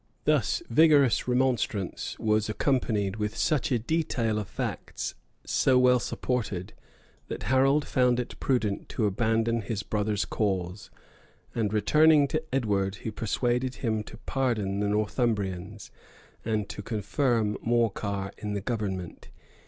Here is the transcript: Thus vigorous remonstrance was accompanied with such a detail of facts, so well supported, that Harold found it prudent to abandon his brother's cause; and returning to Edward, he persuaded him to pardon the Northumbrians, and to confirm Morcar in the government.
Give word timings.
Thus 0.23 0.63
vigorous 0.67 1.27
remonstrance 1.27 2.17
was 2.17 2.49
accompanied 2.49 3.17
with 3.17 3.37
such 3.37 3.71
a 3.71 3.77
detail 3.77 4.39
of 4.39 4.47
facts, 4.47 5.13
so 5.45 5.77
well 5.77 5.99
supported, 5.99 6.73
that 7.27 7.43
Harold 7.43 7.85
found 7.85 8.19
it 8.19 8.39
prudent 8.39 8.89
to 8.89 9.05
abandon 9.05 9.61
his 9.61 9.83
brother's 9.83 10.25
cause; 10.25 10.89
and 11.53 11.71
returning 11.71 12.27
to 12.29 12.41
Edward, 12.51 12.95
he 12.95 13.11
persuaded 13.11 13.75
him 13.75 14.01
to 14.05 14.17
pardon 14.17 14.79
the 14.79 14.89
Northumbrians, 14.89 15.91
and 16.43 16.67
to 16.67 16.81
confirm 16.81 17.55
Morcar 17.63 18.31
in 18.39 18.53
the 18.55 18.61
government. 18.61 19.29